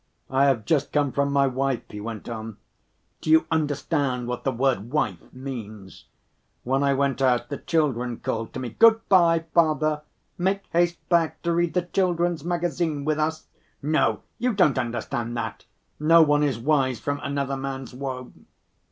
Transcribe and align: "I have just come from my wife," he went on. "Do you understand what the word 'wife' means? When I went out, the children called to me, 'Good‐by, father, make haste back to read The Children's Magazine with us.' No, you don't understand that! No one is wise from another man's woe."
"I 0.31 0.45
have 0.45 0.65
just 0.65 0.91
come 0.91 1.11
from 1.11 1.31
my 1.31 1.45
wife," 1.45 1.83
he 1.89 2.01
went 2.01 2.27
on. 2.27 2.57
"Do 3.21 3.29
you 3.29 3.45
understand 3.51 4.25
what 4.25 4.43
the 4.43 4.51
word 4.51 4.89
'wife' 4.89 5.31
means? 5.31 6.05
When 6.63 6.81
I 6.81 6.95
went 6.95 7.21
out, 7.21 7.49
the 7.49 7.59
children 7.59 8.17
called 8.17 8.51
to 8.53 8.59
me, 8.59 8.71
'Good‐by, 8.71 9.45
father, 9.53 10.01
make 10.39 10.63
haste 10.71 11.07
back 11.09 11.43
to 11.43 11.53
read 11.53 11.75
The 11.75 11.83
Children's 11.83 12.43
Magazine 12.43 13.05
with 13.05 13.19
us.' 13.19 13.45
No, 13.83 14.23
you 14.39 14.53
don't 14.53 14.79
understand 14.79 15.37
that! 15.37 15.65
No 15.99 16.23
one 16.23 16.41
is 16.41 16.57
wise 16.57 16.99
from 16.99 17.19
another 17.19 17.55
man's 17.55 17.93
woe." 17.93 18.33